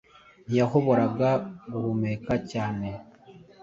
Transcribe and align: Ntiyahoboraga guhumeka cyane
Ntiyahoboraga 0.45 1.29
guhumeka 1.71 2.33
cyane 2.51 2.89